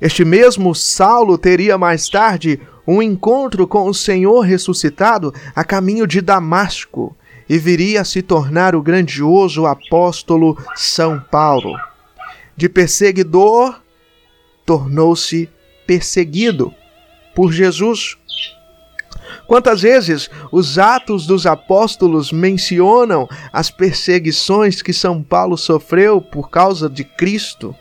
Este 0.00 0.24
mesmo 0.24 0.74
Saulo 0.74 1.38
teria 1.38 1.78
mais 1.78 2.08
tarde 2.08 2.60
um 2.86 3.00
encontro 3.00 3.66
com 3.66 3.88
o 3.88 3.94
Senhor 3.94 4.40
ressuscitado 4.40 5.32
a 5.54 5.64
caminho 5.64 6.06
de 6.06 6.20
Damasco 6.20 7.16
e 7.48 7.58
viria 7.58 8.00
a 8.00 8.04
se 8.04 8.22
tornar 8.22 8.74
o 8.74 8.82
grandioso 8.82 9.66
apóstolo 9.66 10.58
São 10.74 11.20
Paulo. 11.30 11.78
De 12.56 12.68
perseguidor, 12.68 13.80
tornou-se 14.64 15.48
perseguido 15.86 16.74
por 17.36 17.52
Jesus. 17.52 18.16
Quantas 19.46 19.82
vezes 19.82 20.30
os 20.50 20.78
Atos 20.78 21.26
dos 21.26 21.46
Apóstolos 21.46 22.32
mencionam 22.32 23.28
as 23.52 23.70
perseguições 23.70 24.80
que 24.80 24.92
São 24.92 25.22
Paulo 25.22 25.56
sofreu 25.56 26.20
por 26.20 26.50
causa 26.50 26.88
de 26.88 27.04
Cristo? 27.04 27.76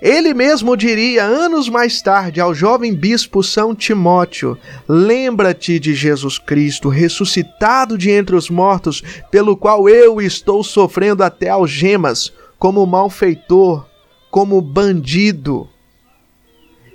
Ele 0.00 0.32
mesmo 0.32 0.74
diria 0.74 1.22
anos 1.22 1.68
mais 1.68 2.00
tarde 2.00 2.40
ao 2.40 2.54
jovem 2.54 2.94
bispo 2.94 3.42
São 3.42 3.74
Timóteo: 3.74 4.58
Lembra-te 4.88 5.78
de 5.78 5.94
Jesus 5.94 6.38
Cristo, 6.38 6.88
ressuscitado 6.88 7.98
de 7.98 8.10
entre 8.10 8.34
os 8.34 8.48
mortos, 8.48 9.02
pelo 9.30 9.54
qual 9.54 9.86
eu 9.86 10.20
estou 10.20 10.64
sofrendo 10.64 11.22
até 11.22 11.50
algemas, 11.50 12.32
como 12.58 12.86
malfeitor, 12.86 13.84
como 14.30 14.62
bandido. 14.62 15.68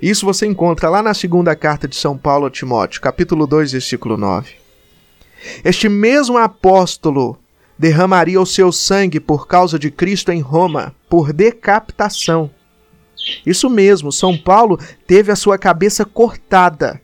Isso 0.02 0.26
você 0.26 0.48
encontra 0.48 0.90
lá 0.90 1.04
na 1.04 1.14
segunda 1.14 1.56
carta 1.56 1.88
de 1.88 1.96
São 1.96 2.18
Paulo 2.18 2.48
a 2.48 2.50
Timóteo, 2.50 3.00
capítulo 3.00 3.46
2, 3.46 3.74
versículo 3.74 4.18
9. 4.18 4.56
Este 5.64 5.88
mesmo 5.88 6.40
apóstolo 6.40 7.38
derramaria 7.78 8.42
o 8.42 8.46
seu 8.46 8.72
sangue 8.72 9.20
por 9.20 9.48
causa 9.48 9.78
de 9.78 9.92
Cristo 9.92 10.32
em 10.32 10.40
Roma, 10.40 10.96
por 11.08 11.32
decapitação. 11.32 12.50
Isso 13.46 13.70
mesmo, 13.70 14.12
São 14.12 14.36
Paulo 14.36 14.80
teve 15.06 15.32
a 15.32 15.36
sua 15.36 15.56
cabeça 15.58 16.04
cortada. 16.04 17.00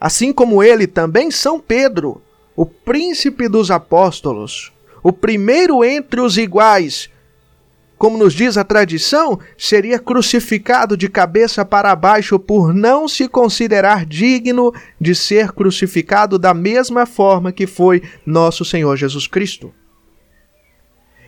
Assim 0.00 0.32
como 0.32 0.60
ele, 0.60 0.88
também 0.88 1.30
São 1.30 1.60
Pedro, 1.60 2.20
o 2.56 2.66
príncipe 2.66 3.48
dos 3.48 3.70
apóstolos, 3.70 4.72
o 5.04 5.12
primeiro 5.12 5.84
entre 5.84 6.20
os 6.20 6.36
iguais, 6.36 7.08
como 7.98 8.16
nos 8.16 8.32
diz 8.32 8.56
a 8.56 8.62
tradição, 8.62 9.40
seria 9.56 9.98
crucificado 9.98 10.96
de 10.96 11.08
cabeça 11.08 11.64
para 11.64 11.94
baixo 11.96 12.38
por 12.38 12.72
não 12.72 13.08
se 13.08 13.26
considerar 13.28 14.06
digno 14.06 14.72
de 15.00 15.14
ser 15.16 15.50
crucificado 15.50 16.38
da 16.38 16.54
mesma 16.54 17.04
forma 17.04 17.50
que 17.50 17.66
foi 17.66 18.00
nosso 18.24 18.64
Senhor 18.64 18.96
Jesus 18.96 19.26
Cristo. 19.26 19.74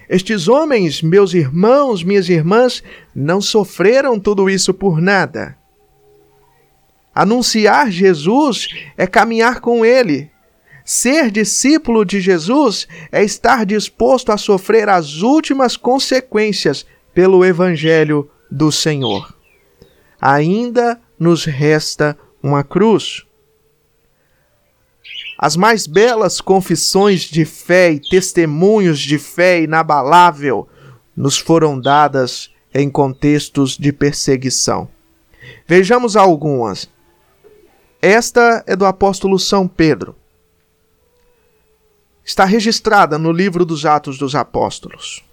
Estes 0.09 0.47
homens, 0.49 1.03
meus 1.03 1.35
irmãos, 1.35 2.05
minhas 2.05 2.29
irmãs, 2.29 2.83
não 3.15 3.41
sofreram 3.41 4.19
tudo 4.19 4.49
isso 4.49 4.73
por 4.73 5.01
nada. 5.01 5.57
Anunciar 7.13 7.91
Jesus 7.91 8.69
é 8.97 9.07
caminhar 9.07 9.61
com 9.61 9.85
Ele, 9.85 10.31
Ser 10.93 11.31
discípulo 11.31 12.05
de 12.05 12.21
Jesus 12.21 12.89
é 13.13 13.23
estar 13.23 13.65
disposto 13.65 14.33
a 14.33 14.37
sofrer 14.37 14.89
as 14.89 15.23
últimas 15.23 15.77
consequências 15.77 16.85
pelo 17.15 17.45
Evangelho 17.45 18.29
do 18.51 18.73
Senhor. 18.73 19.33
Ainda 20.21 21.01
nos 21.17 21.45
resta 21.45 22.19
uma 22.43 22.65
cruz. 22.65 23.25
As 25.39 25.55
mais 25.55 25.87
belas 25.87 26.41
confissões 26.41 27.21
de 27.21 27.45
fé 27.45 27.93
e 27.93 28.01
testemunhos 28.01 28.99
de 28.99 29.17
fé 29.17 29.63
inabalável 29.63 30.69
nos 31.17 31.39
foram 31.39 31.79
dadas 31.79 32.51
em 32.75 32.91
contextos 32.91 33.79
de 33.79 33.93
perseguição. 33.93 34.89
Vejamos 35.69 36.17
algumas. 36.17 36.91
Esta 38.03 38.65
é 38.67 38.75
do 38.75 38.85
apóstolo 38.85 39.39
São 39.39 39.69
Pedro 39.69 40.17
está 42.31 42.45
registrada 42.45 43.19
no 43.19 43.33
livro 43.33 43.65
dos 43.65 43.85
Atos 43.85 44.17
dos 44.17 44.37
Apóstolos. 44.37 45.25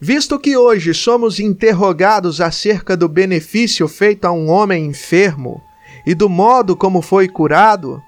Visto 0.00 0.38
que 0.38 0.56
hoje 0.56 0.94
somos 0.94 1.40
interrogados 1.40 2.40
acerca 2.40 2.96
do 2.96 3.08
benefício 3.08 3.88
feito 3.88 4.24
a 4.24 4.30
um 4.30 4.48
homem 4.48 4.86
enfermo 4.86 5.60
e 6.06 6.14
do 6.14 6.28
modo 6.28 6.76
como 6.76 7.02
foi 7.02 7.28
curado, 7.28 8.00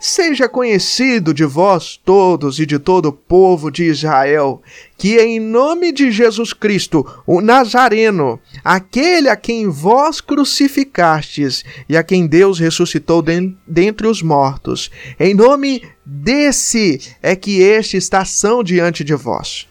Seja 0.00 0.48
conhecido 0.48 1.34
de 1.34 1.44
vós 1.44 2.00
todos 2.04 2.58
e 2.58 2.66
de 2.66 2.78
todo 2.78 3.06
o 3.06 3.12
povo 3.12 3.70
de 3.70 3.84
Israel, 3.84 4.62
que 4.96 5.18
em 5.18 5.40
nome 5.40 5.92
de 5.92 6.10
Jesus 6.10 6.52
Cristo, 6.52 7.06
o 7.26 7.40
Nazareno, 7.40 8.40
aquele 8.64 9.28
a 9.28 9.36
quem 9.36 9.68
vós 9.68 10.20
crucificastes 10.20 11.64
e 11.88 11.96
a 11.96 12.02
quem 12.02 12.26
Deus 12.26 12.58
ressuscitou 12.58 13.22
dentre 13.66 14.06
os 14.06 14.22
mortos, 14.22 14.90
em 15.18 15.34
nome 15.34 15.82
desse 16.04 17.00
é 17.22 17.34
que 17.34 17.60
este 17.60 17.96
está 17.96 18.24
são 18.24 18.62
diante 18.62 19.02
de 19.04 19.14
vós. 19.14 19.66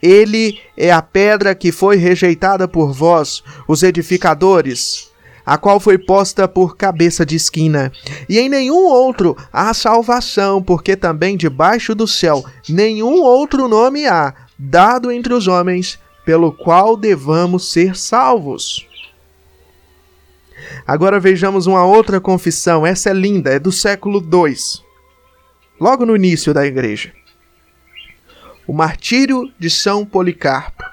Ele 0.00 0.60
é 0.76 0.92
a 0.92 1.02
pedra 1.02 1.54
que 1.54 1.72
foi 1.72 1.96
rejeitada 1.96 2.68
por 2.68 2.92
vós, 2.92 3.42
os 3.66 3.82
edificadores, 3.82 5.07
a 5.48 5.56
qual 5.56 5.80
foi 5.80 5.96
posta 5.96 6.46
por 6.46 6.76
cabeça 6.76 7.24
de 7.24 7.34
esquina. 7.34 7.90
E 8.28 8.38
em 8.38 8.50
nenhum 8.50 8.84
outro 8.84 9.34
há 9.50 9.72
salvação, 9.72 10.62
porque 10.62 10.94
também 10.94 11.38
debaixo 11.38 11.94
do 11.94 12.06
céu 12.06 12.44
nenhum 12.68 13.22
outro 13.22 13.66
nome 13.66 14.06
há, 14.06 14.34
dado 14.58 15.10
entre 15.10 15.32
os 15.32 15.48
homens, 15.48 15.98
pelo 16.22 16.52
qual 16.52 16.98
devamos 16.98 17.72
ser 17.72 17.96
salvos. 17.96 18.86
Agora 20.86 21.18
vejamos 21.18 21.66
uma 21.66 21.82
outra 21.82 22.20
confissão, 22.20 22.86
essa 22.86 23.08
é 23.08 23.14
linda, 23.14 23.50
é 23.50 23.58
do 23.58 23.72
século 23.72 24.20
II, 24.20 24.54
logo 25.80 26.04
no 26.04 26.14
início 26.14 26.52
da 26.52 26.66
igreja. 26.66 27.10
O 28.66 28.74
martírio 28.74 29.50
de 29.58 29.70
São 29.70 30.04
Policarpo. 30.04 30.84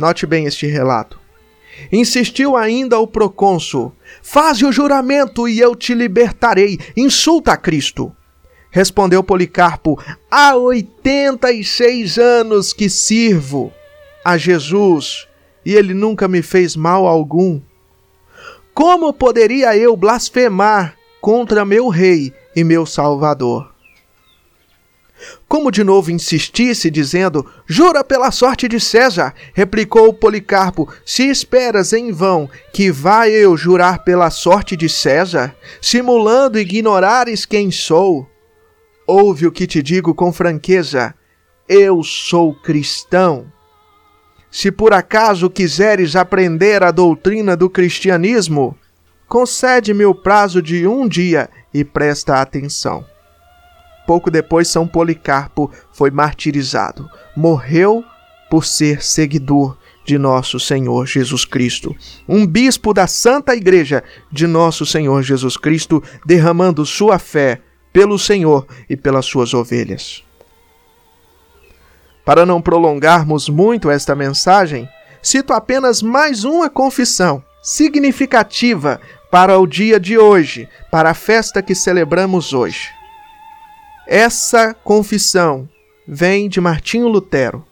Note 0.00 0.26
bem 0.26 0.46
este 0.46 0.66
relato. 0.66 1.17
Insistiu 1.92 2.56
ainda 2.56 2.98
o 2.98 3.06
procônsul: 3.06 3.92
Faze 4.22 4.64
o 4.64 4.72
juramento 4.72 5.48
e 5.48 5.58
eu 5.60 5.74
te 5.74 5.94
libertarei. 5.94 6.78
Insulta 6.96 7.52
a 7.52 7.56
Cristo. 7.56 8.12
Respondeu 8.70 9.22
Policarpo: 9.22 9.98
Há 10.30 10.56
oitenta 10.56 11.52
e 11.52 11.64
seis 11.64 12.18
anos 12.18 12.72
que 12.72 12.88
sirvo 12.88 13.72
a 14.24 14.36
Jesus 14.36 15.26
e 15.64 15.74
ele 15.74 15.94
nunca 15.94 16.28
me 16.28 16.42
fez 16.42 16.76
mal 16.76 17.06
algum. 17.06 17.60
Como 18.74 19.12
poderia 19.12 19.76
eu 19.76 19.96
blasfemar 19.96 20.96
contra 21.20 21.64
meu 21.64 21.88
rei 21.88 22.32
e 22.54 22.62
meu 22.62 22.86
salvador? 22.86 23.77
Como 25.48 25.70
de 25.70 25.82
novo 25.82 26.10
insistisse, 26.10 26.90
dizendo: 26.90 27.44
Jura 27.66 28.04
pela 28.04 28.30
sorte 28.30 28.68
de 28.68 28.78
César, 28.78 29.34
replicou 29.52 30.12
Policarpo: 30.12 30.88
Se 31.04 31.28
esperas 31.28 31.92
em 31.92 32.12
vão 32.12 32.48
que 32.72 32.90
vá 32.90 33.28
eu 33.28 33.56
jurar 33.56 34.04
pela 34.04 34.30
sorte 34.30 34.76
de 34.76 34.88
César, 34.88 35.54
simulando 35.80 36.58
ignorares 36.58 37.44
quem 37.44 37.70
sou, 37.70 38.28
ouve 39.06 39.46
o 39.46 39.52
que 39.52 39.66
te 39.66 39.82
digo 39.82 40.14
com 40.14 40.32
franqueza: 40.32 41.14
eu 41.68 42.02
sou 42.02 42.54
cristão. 42.54 43.52
Se 44.50 44.72
por 44.72 44.94
acaso 44.94 45.50
quiseres 45.50 46.16
aprender 46.16 46.82
a 46.82 46.90
doutrina 46.90 47.54
do 47.54 47.68
cristianismo, 47.68 48.74
concede-me 49.28 50.06
o 50.06 50.14
prazo 50.14 50.62
de 50.62 50.86
um 50.86 51.06
dia 51.06 51.50
e 51.74 51.84
presta 51.84 52.40
atenção. 52.40 53.04
Pouco 54.08 54.30
depois, 54.30 54.68
São 54.68 54.88
Policarpo 54.88 55.70
foi 55.92 56.10
martirizado. 56.10 57.10
Morreu 57.36 58.02
por 58.48 58.64
ser 58.64 59.04
seguidor 59.04 59.76
de 60.02 60.16
nosso 60.16 60.58
Senhor 60.58 61.06
Jesus 61.06 61.44
Cristo. 61.44 61.94
Um 62.26 62.46
bispo 62.46 62.94
da 62.94 63.06
Santa 63.06 63.54
Igreja 63.54 64.02
de 64.32 64.46
nosso 64.46 64.86
Senhor 64.86 65.22
Jesus 65.22 65.58
Cristo, 65.58 66.02
derramando 66.24 66.86
sua 66.86 67.18
fé 67.18 67.60
pelo 67.92 68.18
Senhor 68.18 68.66
e 68.88 68.96
pelas 68.96 69.26
suas 69.26 69.52
ovelhas. 69.52 70.24
Para 72.24 72.46
não 72.46 72.62
prolongarmos 72.62 73.46
muito 73.50 73.90
esta 73.90 74.14
mensagem, 74.14 74.88
cito 75.20 75.52
apenas 75.52 76.00
mais 76.00 76.44
uma 76.44 76.70
confissão 76.70 77.44
significativa 77.62 79.02
para 79.30 79.58
o 79.58 79.66
dia 79.66 80.00
de 80.00 80.16
hoje, 80.16 80.66
para 80.90 81.10
a 81.10 81.14
festa 81.14 81.60
que 81.60 81.74
celebramos 81.74 82.54
hoje. 82.54 82.96
Essa 84.10 84.72
confissão 84.72 85.68
vem 86.06 86.48
de 86.48 86.62
Martinho 86.62 87.08
Lutero. 87.08 87.62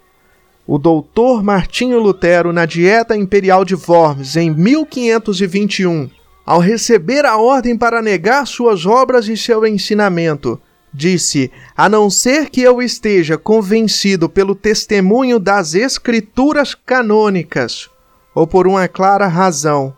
O 0.66 0.76
doutor 0.76 1.42
Martinho 1.42 1.98
Lutero, 1.98 2.52
na 2.52 2.66
Dieta 2.66 3.16
Imperial 3.16 3.64
de 3.64 3.74
Worms, 3.74 4.36
em 4.36 4.50
1521, 4.50 6.10
ao 6.44 6.58
receber 6.60 7.24
a 7.24 7.38
ordem 7.38 7.74
para 7.74 8.02
negar 8.02 8.46
suas 8.46 8.84
obras 8.84 9.28
e 9.28 9.34
seu 9.34 9.66
ensinamento, 9.66 10.60
disse: 10.92 11.50
A 11.74 11.88
não 11.88 12.10
ser 12.10 12.50
que 12.50 12.60
eu 12.60 12.82
esteja 12.82 13.38
convencido 13.38 14.28
pelo 14.28 14.54
testemunho 14.54 15.38
das 15.38 15.74
Escrituras 15.74 16.74
canônicas, 16.74 17.88
ou 18.34 18.46
por 18.46 18.66
uma 18.66 18.86
clara 18.86 19.26
razão, 19.26 19.96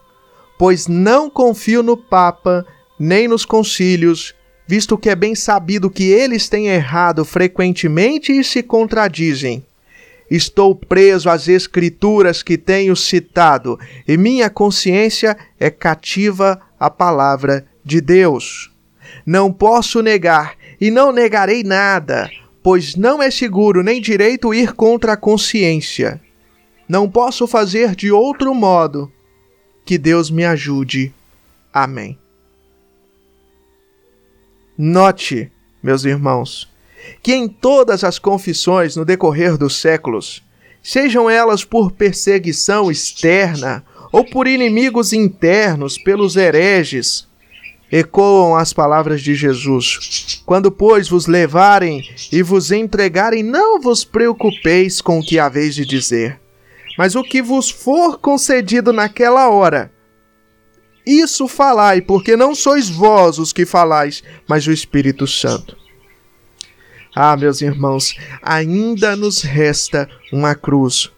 pois 0.57 0.87
não 0.87 1.29
confio 1.29 1.83
no 1.83 1.96
Papa, 1.96 2.64
nem 2.96 3.27
nos 3.27 3.44
concílios, 3.44 4.38
visto 4.68 4.98
que 4.98 5.09
é 5.09 5.16
bem 5.16 5.35
sabido 5.35 5.88
que 5.88 6.04
eles 6.04 6.46
têm 6.46 6.66
errado 6.66 7.24
frequentemente 7.24 8.31
e 8.31 8.44
se 8.44 8.62
contradizem. 8.62 9.64
Estou 10.31 10.74
preso 10.74 11.31
às 11.31 11.48
escrituras 11.48 12.42
que 12.42 12.59
tenho 12.59 12.94
citado, 12.94 13.81
e 14.07 14.18
minha 14.18 14.50
consciência 14.50 15.38
é 15.59 15.70
cativa 15.70 16.61
à 16.78 16.90
palavra 16.90 17.66
de 17.83 17.98
Deus. 18.02 18.70
Não 19.24 19.50
posso 19.50 20.02
negar, 20.02 20.54
e 20.78 20.90
não 20.90 21.12
negarei 21.12 21.64
nada, 21.64 22.31
pois 22.62 22.94
não 22.94 23.22
é 23.22 23.31
seguro 23.31 23.83
nem 23.83 24.02
direito 24.02 24.52
ir 24.52 24.74
contra 24.74 25.14
a 25.14 25.16
consciência. 25.16 26.20
Não 26.87 27.11
posso 27.11 27.46
fazer 27.46 27.96
de 27.96 28.12
outro 28.12 28.54
modo. 28.54 29.11
Que 29.87 29.96
Deus 29.96 30.31
me 30.31 30.44
ajude. 30.44 31.11
Amém. 31.72 32.18
Note, 34.80 35.50
meus 35.82 36.04
irmãos, 36.04 36.72
que 37.20 37.34
em 37.34 37.48
todas 37.48 38.04
as 38.04 38.16
confissões 38.16 38.94
no 38.94 39.04
decorrer 39.04 39.58
dos 39.58 39.74
séculos, 39.74 40.40
sejam 40.80 41.28
elas 41.28 41.64
por 41.64 41.90
perseguição 41.90 42.88
externa 42.88 43.84
ou 44.12 44.24
por 44.24 44.46
inimigos 44.46 45.12
internos, 45.12 45.98
pelos 45.98 46.36
hereges, 46.36 47.26
ecoam 47.90 48.54
as 48.54 48.72
palavras 48.72 49.20
de 49.20 49.34
Jesus: 49.34 50.40
Quando, 50.46 50.70
pois, 50.70 51.08
vos 51.08 51.26
levarem 51.26 52.08
e 52.30 52.40
vos 52.40 52.70
entregarem, 52.70 53.42
não 53.42 53.80
vos 53.80 54.04
preocupeis 54.04 55.00
com 55.00 55.18
o 55.18 55.24
que 55.24 55.40
haveis 55.40 55.74
de 55.74 55.84
dizer, 55.84 56.40
mas 56.96 57.16
o 57.16 57.24
que 57.24 57.42
vos 57.42 57.68
for 57.68 58.16
concedido 58.20 58.92
naquela 58.92 59.50
hora 59.50 59.90
isso 61.09 61.49
falai, 61.49 62.01
porque 62.01 62.37
não 62.37 62.55
sois 62.55 62.88
vós 62.88 63.38
os 63.38 63.53
que 63.53 63.64
falais, 63.64 64.23
mas 64.47 64.66
o 64.66 64.73
Espírito 64.73 65.27
Santo. 65.27 65.77
Ah, 67.14 67.37
meus 67.37 67.62
irmãos, 67.62 68.16
ainda 68.42 69.16
nos 69.16 69.42
resta 69.42 70.09
uma 70.33 70.55
cruz. 70.55 71.11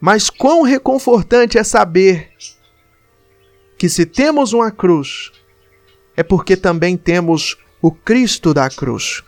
Mas 0.00 0.28
quão 0.30 0.62
reconfortante 0.62 1.58
é 1.58 1.64
saber 1.64 2.30
que 3.78 3.88
se 3.88 4.06
temos 4.06 4.52
uma 4.52 4.70
cruz, 4.70 5.30
é 6.16 6.22
porque 6.22 6.56
também 6.56 6.96
temos 6.96 7.56
o 7.82 7.90
Cristo 7.90 8.54
da 8.54 8.70
cruz. 8.70 9.22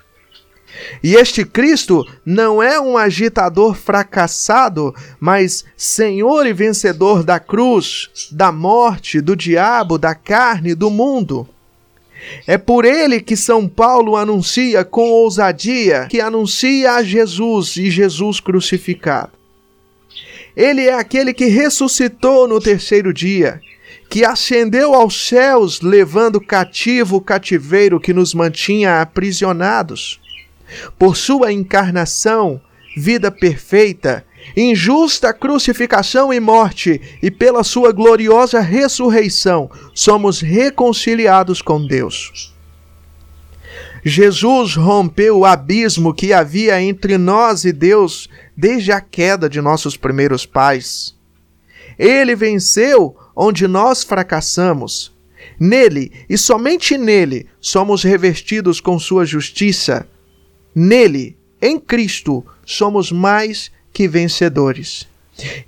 E 1.03 1.15
este 1.15 1.45
Cristo 1.45 2.07
não 2.25 2.63
é 2.63 2.81
um 2.81 2.97
agitador 2.97 3.75
fracassado, 3.75 4.95
mas 5.19 5.65
Senhor 5.77 6.47
e 6.47 6.53
vencedor 6.53 7.23
da 7.23 7.39
cruz, 7.39 8.11
da 8.31 8.51
morte, 8.53 9.21
do 9.21 9.37
diabo, 9.37 9.99
da 9.99 10.15
carne, 10.15 10.75
do 10.75 10.91
mundo. 10.91 11.49
É 12.47 12.59
por 12.59 12.85
ele 12.85 13.21
que 13.21 13.37
São 13.37 13.69
Paulo 13.69 14.17
anuncia 14.17 14.85
com 14.85 15.09
ousadia 15.11 16.07
que 16.11 16.21
anuncia 16.21 16.95
a 16.95 17.03
Jesus 17.03 17.77
e 17.77 17.91
Jesus 17.91 18.41
crucificado. 18.41 19.33
Ele 20.57 20.87
é 20.87 20.95
aquele 20.95 21.35
que 21.35 21.47
ressuscitou 21.47 22.49
no 22.49 22.59
terceiro 22.59 23.13
dia, 23.13 23.61
que 24.09 24.25
ascendeu 24.25 24.95
aos 24.95 25.29
céus, 25.29 25.83
levando 25.83 26.41
cativo 26.41 27.17
o 27.17 27.21
cativeiro 27.21 28.01
que 28.01 28.15
nos 28.15 28.33
mantinha 28.33 29.03
aprisionados. 29.03 30.19
Por 30.99 31.17
sua 31.17 31.53
encarnação, 31.53 32.61
vida 32.97 33.31
perfeita, 33.31 34.25
injusta 34.57 35.33
crucificação 35.33 36.33
e 36.33 36.41
morte, 36.41 37.01
e 37.23 37.31
pela 37.31 37.63
sua 37.65 37.93
gloriosa 37.93 38.61
ressurreição, 38.61 39.71
somos 39.95 40.41
reconciliados 40.41 41.61
com 41.61 41.87
Deus. 41.87 42.55
Jesus 44.05 44.77
rompeu 44.77 45.39
o 45.39 45.45
abismo 45.45 46.15
que 46.15 46.33
havia 46.33 46.81
entre 46.81 47.19
nós 47.19 47.65
e 47.65 47.73
Deus 47.73 48.29
desde 48.57 48.93
a 48.93 49.01
queda 49.01 49.49
de 49.49 49.61
nossos 49.61 49.97
primeiros 49.97 50.47
pais. 50.47 51.17
Ele 51.99 52.37
venceu 52.37 53.17
onde 53.35 53.67
nós 53.67 54.05
fracassamos. 54.05 55.13
Nele 55.59 56.13
e 56.29 56.39
somente 56.39 56.97
nele 56.97 57.49
somos 57.61 58.05
revestidos 58.05 58.81
com 58.81 58.99
sua 58.99 59.25
justiça. 59.25 60.07
Nele, 60.77 61.39
em 61.61 61.81
Cristo, 61.81 62.45
somos 62.67 63.11
mais 63.11 63.73
que 63.93 64.07
vencedores. 64.07 65.09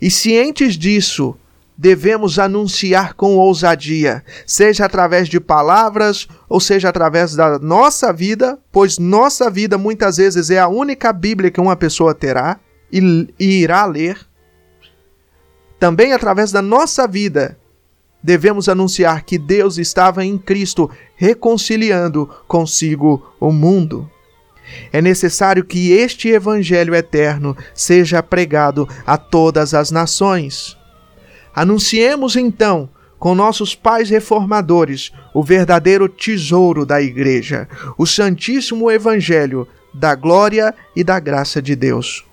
E 0.01 0.11
cientes 0.11 0.77
disso, 0.77 1.35
devemos 1.77 2.39
anunciar 2.39 3.15
com 3.15 3.37
ousadia, 3.37 4.23
seja 4.47 4.85
através 4.85 5.29
de 5.29 5.41
palavras 5.41 6.29
ou 6.49 6.61
seja 6.61 6.91
através 6.91 7.35
da 7.35 7.59
nossa 7.59 8.13
vida, 8.13 8.59
pois 8.71 8.99
nossa 8.99 9.51
vida 9.51 9.79
muitas 9.79 10.19
vezes 10.19 10.51
é 10.51 10.59
a 10.59 10.69
única 10.69 11.13
Bíblia 11.13 11.51
que 11.51 11.61
uma 11.61 11.77
pessoa 11.77 12.15
terá 12.15 12.61
e, 12.93 13.29
e 13.39 13.63
irá 13.63 13.87
ler 13.87 14.29
também 15.79 16.13
através 16.13 16.51
da 16.51 16.61
nossa 16.61 17.07
vida, 17.07 17.57
devemos 18.23 18.69
anunciar 18.69 19.23
que 19.25 19.39
Deus 19.39 19.79
estava 19.79 20.25
em 20.25 20.37
Cristo 20.37 20.91
reconciliando 21.15 22.29
consigo 22.49 23.25
o 23.39 23.53
mundo. 23.53 24.11
É 24.93 25.01
necessário 25.01 25.65
que 25.65 25.93
este 25.93 26.29
Evangelho 26.29 26.95
eterno 26.95 27.57
seja 27.75 28.23
pregado 28.23 28.89
a 29.07 29.17
todas 29.17 29.75
as 29.75 29.91
nações. 29.91 30.77
Anunciemos 31.55 32.37
então, 32.37 32.89
com 33.19 33.35
nossos 33.35 33.75
pais 33.75 34.11
reformadores, 34.11 35.11
o 35.35 35.43
verdadeiro 35.43 36.09
tesouro 36.09 36.87
da 36.87 37.03
Igreja, 37.03 37.69
o 37.97 38.07
Santíssimo 38.07 38.91
Evangelho 38.91 39.67
da 39.93 40.15
glória 40.15 40.75
e 40.95 41.03
da 41.03 41.19
graça 41.19 41.61
de 41.61 41.75
Deus. 41.75 42.25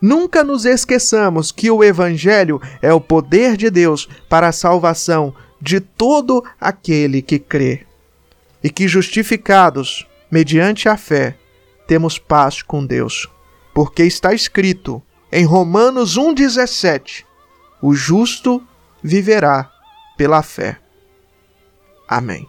Nunca 0.00 0.42
nos 0.44 0.64
esqueçamos 0.64 1.52
que 1.52 1.70
o 1.70 1.82
Evangelho 1.82 2.60
é 2.82 2.92
o 2.92 3.00
poder 3.00 3.56
de 3.56 3.70
Deus 3.70 4.08
para 4.28 4.48
a 4.48 4.52
salvação 4.52 5.34
de 5.60 5.80
todo 5.80 6.44
aquele 6.60 7.20
que 7.20 7.38
crê, 7.38 7.86
e 8.62 8.70
que, 8.70 8.86
justificados 8.88 10.06
mediante 10.30 10.88
a 10.88 10.96
fé, 10.96 11.36
temos 11.88 12.18
paz 12.18 12.62
com 12.62 12.86
Deus. 12.86 13.26
Porque 13.74 14.04
está 14.04 14.32
escrito 14.32 15.02
em 15.32 15.44
Romanos 15.44 16.16
1,17: 16.16 17.24
O 17.82 17.94
justo 17.94 18.62
viverá 19.02 19.72
pela 20.16 20.42
fé. 20.42 20.78
Amém. 22.06 22.46